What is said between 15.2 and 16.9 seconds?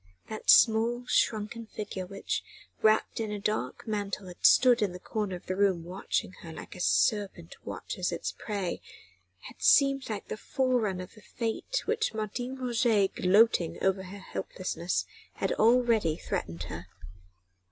had already threatened her.